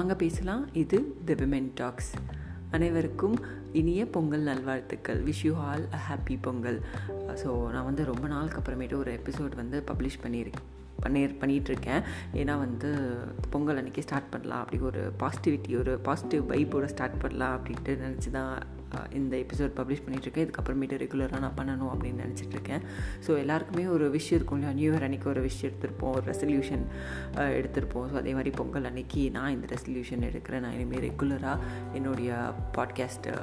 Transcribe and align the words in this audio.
வாங்க 0.00 0.14
பேசலாம். 0.22 0.62
இது 0.80 0.98
தி 1.28 1.34
விமென் 1.40 1.66
டாக்ஸ் 1.78 2.10
அனைவருக்கும் 2.76 3.34
இனிய 3.80 4.02
பொங்கல் 4.14 4.44
நல்வாழ்த்துக்கள். 4.48 5.20
Wish 5.26 5.42
you 5.46 5.52
all 5.68 5.84
a 5.96 5.98
happy 6.06 6.36
Pongal. 6.46 6.78
So 7.40 7.48
நான் 7.74 7.86
வந்து 7.88 8.04
ரொம்ப 8.10 8.26
நாளுக்கு 8.32 8.58
அப்புறமேட்டு 8.60 8.96
ஒரு 9.02 9.10
எபிசோட் 9.18 9.54
வந்து 9.60 9.78
பப்ளிஷ் 9.90 10.18
பண்ணியிருக்கேன் 10.24 10.66
பண்ணி 11.04 11.22
பண்ணிகிட்ருக்கேன் 11.42 12.02
ஏன்னா 12.40 12.54
வந்து 12.64 12.90
பொங்கல் 13.54 13.80
அன்றைக்கி 13.80 14.04
ஸ்டார்ட் 14.06 14.32
பண்ணலாம். 14.34 14.62
அப்படி 14.64 14.80
ஒரு 14.90 15.02
பாசிட்டிவிட்டி 15.22 15.74
ஒரு 15.82 15.94
பாசிட்டிவ் 16.08 16.44
வைப்போடு 16.52 16.92
ஸ்டார்ட் 16.94 17.22
பண்ணலாம் 17.24 17.56
அப்படின்ட்டு 17.58 17.94
நினச்சி 18.04 18.32
தான் 18.38 18.54
இந்த 19.20 19.34
எபிசோட் 19.36 19.76
பப்ளிஷ் 19.78 20.02
பண்ணிகிட்ருக்கேன் 20.04 20.44
இதுக்கப்புறமேட்டு 20.46 21.00
ரெகுலராக 21.04 21.40
நான் 21.46 21.56
பண்ணணும் 21.60 21.92
அப்படின்னு 21.94 22.24
நினச்சிட்ருக்கேன் 22.24 22.84
ஸோ 23.26 23.38
எல்லாருக்குமே 23.38 23.86
ஒரு 23.86 24.10
விஷயம் 24.10 24.38
இருக்கும் 24.40 24.58
இல்லையா? 24.58 24.76
நியூ 24.80 24.90
இயர் 24.92 25.06
அன்றைக்கி 25.08 25.28
ஒரு 25.34 25.40
விஷயம் 25.48 25.68
எடுத்திருப்போம். 25.70 26.14
ஒரு 26.18 26.26
ரெசல்யூஷன் 26.32 26.84
எடுத்திருப்போம். 27.60 28.06
ஸோ 28.10 28.16
அதே 28.22 28.34
மாதிரி 28.38 28.52
பொங்கல் 28.60 28.88
அன்னைக்கு 28.90 29.24
நான் 29.38 29.54
இந்த 29.56 29.68
ரெசல்யூஷன் 29.74 30.28
எடுக்கிறேன். 30.30 30.64
நான் 30.66 30.76
இனிமேல் 30.78 31.04
ரெகுலராக 31.08 31.66
என்னுடைய 31.98 32.30
பாட்காஸ்ட்டை 32.78 33.34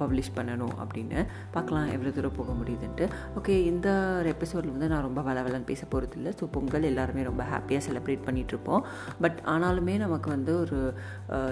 பப்ளிஷ் 0.00 0.30
பண்ணணும் 0.36 0.72
அப்படின்னு. 0.82 1.18
பார்க்கலாம் 1.54 1.90
எவ்வளோ 1.96 2.10
தூரம் 2.14 2.36
போக 2.38 2.52
முடியுதுன்ட்டு. 2.52 3.04
ஓகே 3.38 3.54
இந்த 3.72 3.88
எபிசோடில் 4.32 4.72
வந்து 4.72 4.88
நான் 4.92 5.06
ரொம்ப 5.08 5.20
வளவலன்னு 5.28 5.70
பேச 5.70 5.82
போகிறது 5.92 6.16
இல்லை 6.18 6.32
ஸோ 6.40 6.46
பொங்கல் 6.56 6.88
எல்லாருமே 6.90 7.22
ரொம்ப 7.28 7.42
ஹாப்பியாக 7.52 7.84
செலிப்ரேட் 7.88 8.26
பண்ணிகிட்ருப்போம் 8.28 8.82
பட் 9.20 9.38
ஆனாலுமே 9.54 9.94
நமக்கு 10.04 10.30
வந்து 10.30 10.54
ஒரு 10.60 10.78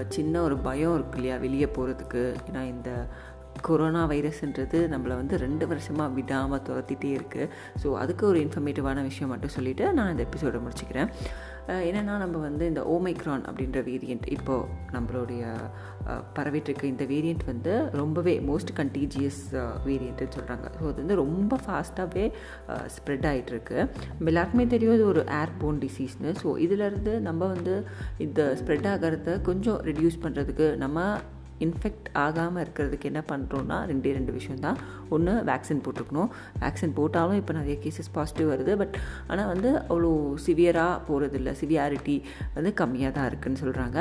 சின்ன 0.08 0.42
ஒரு 0.42 0.56
பயம் 0.68 0.94
இருக்கு 0.94 1.18
இல்லையா? 1.20 1.36
வெளியே 1.36 1.68
போகிறதுக்கு 1.76 2.24
ஏன்னா 2.48 2.62
இந்த 2.74 2.90
கொரோனா 3.60 4.08
வைரஸ்ன்றது 4.08 4.78
நம்மளை 4.94 5.14
வந்து 5.16 5.38
ரெண்டு 5.38 5.66
வருஷமாக 5.66 6.14
விடாமல் 6.14 6.60
துரத்திட்டே 6.60 7.10
இருக்குது 7.18 7.48
ஸோ 7.82 7.92
அதுக்கு 7.92 8.26
ஒரு 8.26 8.38
இன்ஃபர்மேட்டிவான 8.40 9.02
விஷயம் 9.02 9.30
மட்டும் 9.30 9.50
சொல்லிவிட்டு 9.50 9.92
நான் 9.92 10.10
இந்த 10.10 10.22
எபிசோடை 10.22 10.60
முடிச்சுக்கிறேன். 10.60 11.10
என்னென்னா 11.68 12.18
நம்ம 12.18 12.36
வந்து 12.38 12.66
இந்த 12.66 12.80
ஓமைக்ரான் 12.80 13.44
அப்படின்ற 13.48 13.80
வேரியண்ட் 13.82 14.26
இப்போது 14.26 14.68
நம்மளுடைய 14.92 15.42
பரவிட்டுருக்க 16.34 16.84
இந்த 16.84 17.04
வேரியண்ட் 17.04 17.44
வந்து 17.46 17.90
ரொம்பவே 17.90 18.40
மோஸ்ட் 18.40 18.72
கண்டீஜியஸ் 18.76 19.42
வேரியண்ட்டுன்னு 19.84 20.36
சொல்கிறாங்க 20.38 20.66
ஸோ 20.78 20.82
அது 20.82 20.94
வந்து 20.94 21.14
ரொம்ப 21.14 21.58
ஃபாஸ்ட்டாகவே 21.66 22.32
ஸ்ப்ரெட் 22.86 23.26
ஆகிட்டுருக்கு 23.26 23.78
நம்ம 24.18 24.28
எல்லாருக்குமே 24.28 24.66
தெரியும் 24.66 24.94
இது 24.94 25.06
ஒரு 25.06 25.24
ஏர் 25.26 25.50
போன் 25.58 25.78
டிசீஸ்னு 25.78 26.32
ஸோ 26.42 26.48
இதிலேருந்து 26.58 27.20
நம்ம 27.20 27.46
வந்து 27.46 27.86
இந்த 28.18 28.58
ஸ்ப்ரெட் 28.64 28.88
ஆகிறத 28.94 29.40
கொஞ்சம் 29.40 29.80
ரெடியூஸ் 29.82 30.22
பண்ணுறதுக்கு 30.22 30.76
நம்ம 30.76 31.16
இன்ஃபெக்ட் 31.66 32.08
ஆகாமல் 32.24 32.62
இருக்கிறதுக்கு 32.64 33.08
என்ன 33.10 33.22
பண்ணுறோன்னா 33.30 33.78
ரெண்டே 33.90 34.12
ரெண்டு 34.18 34.32
விஷயம் 34.38 34.62
தான் 34.66 34.78
ஒன்று 35.14 35.32
வேக்சின் 35.50 35.82
போட்டிருக்கணும். 35.84 36.30
வேக்சின் 36.62 36.94
போட்டாலும் 36.98 37.38
இப்போ 37.40 37.52
நிறைய 37.58 37.76
கேசஸ் 37.84 38.10
பாசிட்டிவ் 38.16 38.48
வருது. 38.52 38.74
பட் 38.82 38.94
ஆனால் 39.30 39.50
வந்து 39.52 39.70
அவ்வளோ 39.90 40.10
சிவியராக 40.46 40.96
போகிறது 41.08 41.38
இல்லை 41.40 41.54
சிவியாரிட்டி 41.60 42.16
வந்து 42.56 42.72
கம்மியாக 42.80 43.12
தான் 43.18 43.28
இருக்குதுன்னு 43.30 43.62
சொல்கிறாங்க 43.64 43.98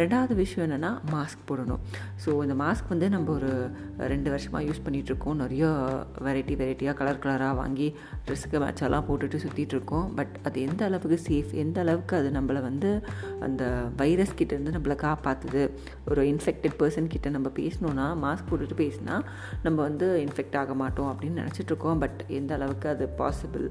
ரெண்டாவது 0.00 0.34
விஷயம் 0.42 0.64
என்னென்னா 0.66 0.92
மாஸ்க் 1.14 1.44
போடணும். 1.50 1.82
ஸோ 2.24 2.30
இந்த 2.46 2.56
மாஸ்க் 2.64 2.92
வந்து 2.94 3.08
நம்ம 3.16 3.32
ஒரு 3.38 3.52
ரெண்டு 4.12 4.28
வருஷமாக 4.34 4.62
யூஸ் 4.68 4.82
பண்ணிகிட்ருக்கோம் 4.86 5.38
நிறைய 5.42 5.64
வெரைட்டி 6.26 6.54
வெரைட்டியாக 6.60 6.96
கலர் 7.00 7.22
கலராக 7.24 7.54
வாங்கி 7.62 7.88
ட்ரெஸ்ஸுக்கு 8.26 8.58
மேட்செல்லாம் 8.64 9.06
போட்டுட்டு 9.08 9.38
சுற்றிட்டுருக்கோம் 9.44 10.06
பட் 10.18 10.34
அது 10.46 10.56
எந்த 10.68 10.82
அளவுக்கு 10.88 11.18
சேஃப் 11.28 11.52
எந்த 11.64 11.78
அளவுக்கு 11.84 12.14
அது 12.20 12.28
நம்மளை 12.38 12.60
வந்து 12.68 12.90
அந்த 13.46 13.62
வைரஸ் 14.02 14.34
கிட்டேருந்து 14.38 14.74
நம்மளை 14.76 14.96
காப்பாற்றுது 15.06 15.62
ஒரு 16.10 16.22
இன்ஃபெக்டட் 16.32 16.76
பர்சன் 16.80 17.03
கிட்ட 17.06 17.30
நம்ம 17.30 17.48
பேசணுன்னா 17.56 18.06
மாஸ்க் 18.24 18.48
போட்டுட்டு 18.50 18.76
பேசினா 18.82 19.16
நம்ம 19.62 19.76
வந்து 19.82 20.26
இன்ஃபெக்ட் 20.26 20.58
ஆக 20.62 20.74
மாட்டோம் 20.74 21.10
அப்படின்னு 21.12 21.42
நினச்சிட்ருக்கோம் 21.42 21.98
பட் 21.98 22.20
எந்த 22.28 22.54
அளவுக்கு 22.54 22.88
அது 22.88 23.06
பாசிபிள் 23.18 23.66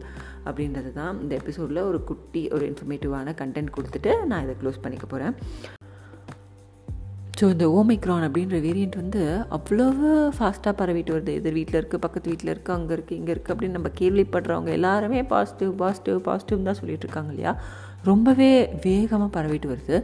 அப்படின்றது 0.45 0.91
தான் 0.93 1.21
இந்த 1.21 1.35
எபிசோடில் 1.35 1.87
ஒரு 1.89 2.03
குட்டி 2.03 2.43
ஒரு 2.49 2.65
இன்ஃபர்மேட்டிவான 2.71 3.35
கண்டென்ட் 3.43 3.75
கொடுத்துட்டு 3.77 4.25
நான் 4.25 4.43
இதை 4.43 4.55
க்ளோஸ் 4.63 4.83
பண்ணிக்க 4.83 5.07
போகிறேன் 5.07 5.35
ஸோ 7.39 7.45
இந்த 7.49 7.65
ஓமைக்ரான் 7.77 8.25
அப்படின்ற 8.25 8.57
வேரியண்ட் 8.65 8.95
வந்து 8.95 9.21
அவ்வளவு 9.49 10.09
ஃபாஸ்ட்டாக 10.35 10.73
பரவிட்டு 10.79 11.13
வருது. 11.13 11.31
எதிர் 11.39 11.53
வீட்டில் 11.53 11.79
இருக்குது 11.79 12.03
பக்கத்து 12.05 12.29
வீட்டில் 12.29 12.51
இருக்குது 12.53 12.75
அங்கே 12.75 12.93
இருக்குது 12.95 13.17
இங்கே 13.19 13.31
இருக்குது 13.33 13.53
அப்படின்னு 13.53 13.77
நம்ம 13.77 13.89
கேள்விப்படுறவங்க 13.99 14.67
எல்லாருமே 14.67 15.23
பாசிட்டிவ் 15.23 15.71
பாசிட்டிவ் 15.75 16.19
பாசிட்டிவ் 16.21 16.67
தான் 16.67 16.79
சொல்லிகிட்டு 16.81 17.05
இருக்காங்க 17.07 17.31
இல்லையா? 17.33 17.53
ரொம்பவே 18.03 18.51
வேகமாக 18.83 19.29
பரவிட்டு 19.37 19.67
வருது. 19.73 19.97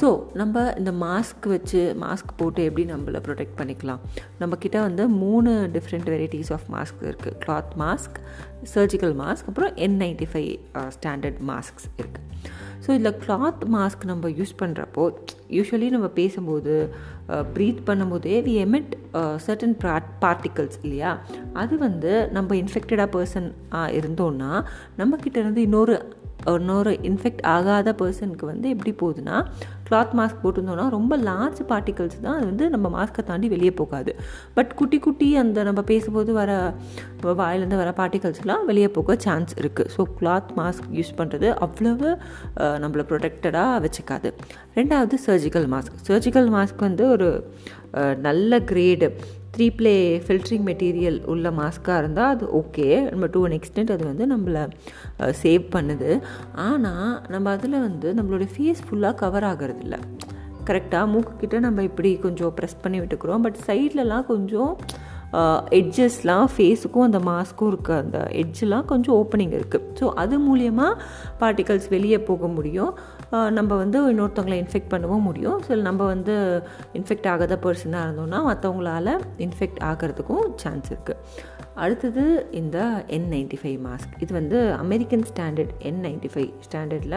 ஸோ 0.00 0.08
நம்ம 0.40 0.62
இந்த 0.78 0.92
மாஸ்க் 1.02 1.44
வச்சு 1.52 1.80
மாஸ்க் 2.02 2.32
போட்டு 2.36 2.60
எப்படி 2.68 2.84
நம்மளை 2.92 3.18
ப்ரொடெக்ட் 3.26 3.56
பண்ணிக்கலாம்? 3.60 4.00
நம்மக்கிட்ட 4.40 4.78
வந்து 4.86 5.04
மூணு 5.22 5.50
டிஃப்ரெண்ட் 5.74 6.08
வெரைட்டிஸ் 6.14 6.50
ஆஃப் 6.56 6.66
மாஸ்க் 6.74 7.02
இருக்குது 7.10 7.38
கிளாத் 7.44 7.72
மாஸ்க் 7.82 8.18
சர்ஜிக்கல் 8.74 9.14
மாஸ்க் 9.22 9.48
அப்புறம் 9.50 9.74
N 9.84 9.98
ninety 10.00 10.26
five 10.32 10.50
standard 10.96 11.38
masks 11.50 11.86
இருக்குது 11.98 12.22
ஸோ 12.84 12.90
இதில் 12.96 13.18
கிளாத் 13.24 13.62
மாஸ்க் 13.74 14.02
நம்ம 14.04 14.30
யூஸ் 14.38 14.54
பண்ணுறப்போ 14.62 15.04
யூஸ்வலி 15.58 15.88
நம்ம 15.94 16.08
பேசும்போது 16.18 16.74
ப்ரீத் 17.54 17.80
பண்ணும்போதே 17.86 18.34
வி 18.48 18.54
எமிட் 18.64 18.92
சர்டன் 19.46 19.76
பார்ட்டிகல்ஸ் 20.24 20.76
இல்லையா? 20.82 21.12
அது 21.52 21.74
வந்து 21.78 22.12
நம்ம 22.36 22.54
இன்ஃபெக்டடாக 22.54 23.08
பர்சன் 23.16 23.48
இருந்தோன்னா 23.98 24.50
நம்மக்கிட்ட 24.98 25.36
இருந்து 25.44 25.62
இன்னொரு 25.68 25.96
இன்னொரு 26.52 26.92
இன்ஃபெக்ட் 27.08 27.42
ஆகாத 27.54 27.94
பர்சனுக்கு 28.00 28.46
வந்து 28.52 28.66
எப்படி 28.74 28.92
போகுதுன்னா 29.02 29.36
கிளாத் 29.88 30.14
மாஸ்க் 30.18 30.40
போட்டிருந்தோன்னா 30.42 30.86
ரொம்ப 30.96 31.14
லார்ஜ் 31.28 31.60
பார்ட்டிகல்ஸ் 31.70 32.18
தான் 32.26 32.36
அது 32.38 32.46
வந்து 32.50 32.66
நம்ம 32.74 32.86
மாஸ்க்கை 32.96 33.22
தாண்டி 33.30 33.48
வெளியே 33.54 33.72
போகாது. 33.80 34.12
பட் 34.56 34.70
குட்டி 34.80 34.98
குட்டி 35.06 35.28
அந்த 35.42 35.64
நம்ம 35.68 35.82
பேசும்போது 35.92 36.32
வர 36.40 36.50
வாயிலேருந்து 37.42 37.80
வர 37.82 37.92
பார்ட்டிகல்ஸ்லாம் 38.00 38.64
வெளியே 38.70 38.88
போக 38.98 39.16
சான்ஸ் 39.26 39.54
இருக்குது 39.62 39.92
ஸோ 39.96 40.04
கிளாத் 40.20 40.50
மாஸ்க் 40.60 40.88
யூஸ் 40.98 41.12
பண்ணுறது 41.20 41.50
அவ்வளவு 41.66 42.10
நம்மளை 42.84 43.04
ப்ரொடெக்டடாக 43.12 43.82
வச்சுக்காது. 43.86 44.30
ரெண்டாவது 44.78 45.18
சர்ஜிக்கல் 45.28 45.68
மாஸ்க் 45.74 46.02
சர்ஜிக்கல் 46.10 46.50
மாஸ்க் 46.56 46.84
வந்து 46.88 47.06
ஒரு 47.14 47.30
நல்ல 48.28 48.58
grade 48.70 49.08
three 49.54 49.66
ply 49.78 49.94
filtering 50.26 50.64
material 50.68 51.18
உள்ள 51.32 51.50
மாஸ்க்காக 51.58 52.00
இருந்தால் 52.02 52.32
அது 52.34 52.46
ஓகே 52.60 52.86
நம்ம 53.10 53.26
டூ 53.34 53.40
அன் 53.46 53.56
எக்ஸ்டென்ட் 53.58 53.92
அது 53.94 54.04
வந்து 54.10 54.24
நம்மளை 54.34 54.62
சேவ் 55.42 55.64
பண்ணுது. 55.76 56.10
ஆனால் 56.66 57.12
நம்ம 57.34 57.52
அதில் 57.56 57.76
வந்து 57.88 58.10
நம்மளுடைய 58.18 58.50
ஃபேஸ் 58.54 58.84
ஃபுல்லாக 58.86 59.20
கவர் 59.22 59.46
ஆகிறது 59.50 59.82
இல்லை 59.86 60.00
கரெக்டாக 60.68 61.06
மூக்குக்கிட்ட 61.12 61.56
நம்ம 61.66 61.82
இப்படி 61.90 62.10
கொஞ்சம் 62.26 62.52
ப்ரெஸ் 62.58 62.82
பண்ணி 62.82 63.00
விட்டுக்கிறோம். 63.00 63.42
பட் 63.46 63.58
சைட்லலாம் 63.66 64.26
கொஞ்சம் 64.32 64.72
எட்ஜஸ்லாம் 65.78 66.48
ஃபேஸுக்கும் 66.54 67.06
அந்த 67.08 67.20
மாஸ்க்கும் 67.28 67.70
இருக்குது 67.72 68.00
அந்த 68.04 68.18
எட்ஜெலாம் 68.42 68.86
கொஞ்சம் 68.92 69.14
ஓப்பனிங் 69.20 69.54
இருக்குது 69.58 69.88
ஸோ 70.00 70.06
அது 70.22 70.34
மூலியமாக 70.48 70.98
பார்ட்டிகல்ஸ் 71.42 71.88
வெளியே 71.94 72.18
போக 72.30 72.48
முடியும். 72.56 72.92
நம்ம 73.58 73.70
வந்து 73.82 73.98
இன்னொருத்தவங்களை 74.12 74.58
இன்ஃபெக்ட் 74.62 74.92
பண்ணவும் 74.94 75.26
முடியும். 75.28 75.58
ஸோ 75.66 75.80
நம்ம 75.88 76.00
வந்து 76.14 76.34
இன்ஃபெக்ட் 76.98 77.28
ஆகாத 77.32 77.58
பர்சனாக 77.64 78.06
இருந்தோம்னா 78.06 78.40
மற்றவங்களால 78.50 79.16
இன்ஃபெக்ட் 79.46 79.80
ஆகிறதுக்கும் 79.90 80.46
சான்ஸ் 80.64 80.90
இருக்குது 80.92 81.52
அடுத்தது 81.84 82.24
இந்த 82.58 82.78
என் 83.16 83.28
நைன்டி 83.34 83.56
ஃபைவ் 83.60 83.78
மாஸ்க் 83.86 84.12
இது 84.24 84.32
வந்து 84.40 84.58
American 84.82 85.24
standard 85.30 85.72
N 85.88 86.02
ninety 86.06 86.28
five 86.34 86.50
ஸ்டாண்டர்டில் 86.66 87.16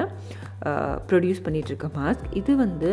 ப்ரொடியூஸ் 1.11 1.43
பண்ணிகிட்ருக்க 1.47 1.89
மாஸ்க் 1.99 2.25
இது 2.41 2.55
வந்து 2.65 2.91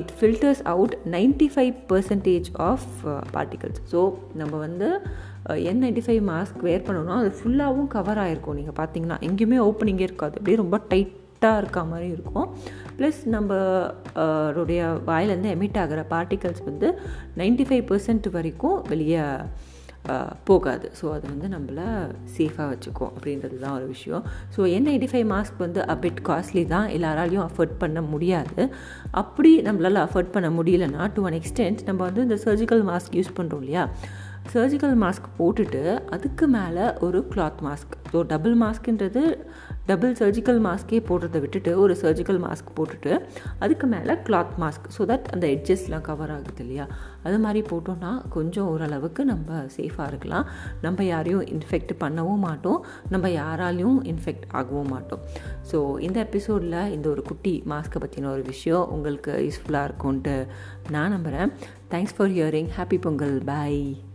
it 0.00 0.12
filters 0.18 0.62
out 0.72 0.94
ninety 1.10 1.48
five 1.54 1.74
percentage 1.90 2.48
of 2.68 2.86
particles 3.34 3.80
so 3.92 4.00
நம்ம 4.34 4.54
வந்து 4.56 4.88
N 5.70 5.82
ninety 5.84 6.02
five 6.06 6.22
mask 6.30 6.60
wear 6.68 6.84
பண்ணோன்னா 6.86 7.16
அது 7.22 7.30
ஃபுல்லாகவும் 7.38 7.90
கவர் 7.96 8.20
ஆகிருக்கும் 8.24 8.58
நீங்கள் 8.60 8.78
பார்த்தீங்கன்னா 8.80 9.18
எங்கேயுமே 9.28 9.58
ஓப்பனிங்கே 9.68 10.06
இருக்காது. 10.08 10.34
அப்படியே 10.38 10.58
ரொம்ப 10.62 10.78
டைட்டாக 10.90 11.60
இருக்க 11.62 11.84
மாதிரி 11.92 12.08
இருக்கும். 12.16 12.48
ப்ளஸ் 12.98 13.20
நம்மளுடைய 13.34 14.80
uh, 14.92 14.96
வாயிலேருந்து 15.08 15.52
எமிட் 15.56 15.78
ஆகிற 15.82 16.00
பார்ட்டிகல்ஸ் 16.10 16.62
வந்து 16.64 16.88
நைன்டி 17.40 17.66
ஃபைவ் 17.68 17.84
பர்சன்ட் 17.90 18.28
வரைக்கும் 18.36 18.78
வெளியே 18.92 19.22
போகாது. 20.48 20.86
ஸோ 21.00 21.06
அது 21.14 21.24
வந்து 21.32 21.48
நம்மளை 21.54 21.86
சேஃபாக 22.36 22.66
வச்சுக்கும் 22.72 23.10
அப்படின்றது 23.16 23.56
தான் 23.64 23.74
ஒரு 23.78 23.86
விஷயம். 23.86 24.22
So 24.54 24.60
N 24.76 24.88
eighty 24.92 25.08
five 25.12 25.26
mask 25.34 25.58
வந்து 25.58 25.80
அபிட் 25.94 26.22
காஸ்ட்லி 26.28 26.64
தான். 26.74 26.88
எல்லாராலையும் 26.96 27.44
அஃபோர்ட் 27.48 27.74
பண்ண 27.82 28.00
முடியாது. 28.12 28.62
அப்படி 29.22 29.52
நம்மளால் 29.68 30.02
அஃபோர்ட் 30.06 30.34
பண்ண 30.36 30.50
முடியலன்னா 30.58 31.04
டு 31.18 31.26
அன் 31.30 31.38
எக்ஸ்டென்ட் 31.40 31.82
நம்ம 31.90 32.00
வந்து 32.08 32.26
இந்த 32.28 32.38
சர்ஜிக்கல் 32.46 32.84
மாஸ்க் 32.90 33.18
யூஸ் 33.20 33.36
பண்ணுறோம் 33.38 33.62
இல்லையா? 33.64 33.84
சர்ஜிக்கல் 34.48 34.94
மாஸ்க் 35.02 35.26
போட்டுட்டு 35.38 36.00
அதுக்கு 36.10 36.46
மேலே 36.46 36.92
ஒரு 37.00 37.28
கிளாத் 37.34 37.60
மாஸ்க் 37.62 37.94
ஸோ 38.12 38.26
டபுள் 38.26 38.56
மாஸ்க்குன்றது 38.62 39.38
டபுள் 39.86 40.12
சர்ஜிக்கல் 40.12 40.60
மாஸ்க்கே 40.66 41.00
போடுறத 41.08 41.40
விட்டுட்டு 41.40 41.78
ஒரு 41.78 41.96
சர்ஜிக்கல் 42.02 42.40
மாஸ்க் 42.44 42.74
போட்டுட்டு 42.76 43.28
அதுக்கு 43.58 43.86
மேலே 43.86 44.12
கிளாத் 44.12 44.54
மாஸ்க் 44.58 44.86
ஸோ 44.98 45.06
தட் 45.06 45.26
அந்த 45.32 45.46
எட்ஜஸ்லாம் 45.46 46.00
கவர் 46.00 46.30
ஆகுது 46.30 46.62
இல்லையா? 46.64 46.86
அது 47.22 47.38
மாதிரி 47.38 47.66
போட்டோன்னா 47.70 48.28
கொஞ்சம் 48.28 48.66
ஓரளவுக்கு 48.66 49.24
நம்ம 49.24 49.62
சேஃபாக 49.76 50.06
இருக்கலாம். 50.06 50.46
நம்ம 50.82 51.04
யாரையும் 51.04 51.46
இன்ஃபெக்ட் 51.46 51.94
பண்ணவும் 52.00 52.44
மாட்டோம். 52.48 52.84
நம்ம 53.08 53.28
யாராலையும் 53.28 53.98
இன்ஃபெக்ட் 54.04 54.46
ஆகவும் 54.52 54.88
மாட்டோம். 54.88 55.20
ஸோ 55.72 55.98
இந்த 55.98 56.20
எபிசோடில் 56.20 56.92
இந்த 56.92 57.08
ஒரு 57.08 57.22
குட்டி 57.22 57.62
மாஸ்க்கை 57.66 58.00
பற்றின 58.06 58.24
ஒரு 58.26 58.42
விஷயம் 58.42 58.86
உங்களுக்கு 58.88 59.32
யூஸ்ஃபுல்லாக 59.32 59.88
இருக்கும்ன்ட்டு 59.90 60.46
நான் 60.90 61.10
நம்புகிறேன் 61.10 61.52
thanks 61.90 62.16
for 62.18 62.28
hearing 62.28 62.68
happy 62.78 62.98
Pongal 62.98 63.42
bye 63.44 64.09